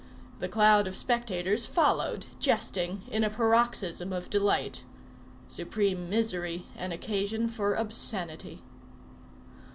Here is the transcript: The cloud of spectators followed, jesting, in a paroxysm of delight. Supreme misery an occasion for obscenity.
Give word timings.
The 0.39 0.49
cloud 0.49 0.87
of 0.87 0.95
spectators 0.95 1.67
followed, 1.67 2.25
jesting, 2.39 3.03
in 3.11 3.23
a 3.23 3.29
paroxysm 3.29 4.11
of 4.11 4.31
delight. 4.31 4.83
Supreme 5.47 6.09
misery 6.09 6.65
an 6.75 6.91
occasion 6.91 7.47
for 7.47 7.75
obscenity. 7.75 8.63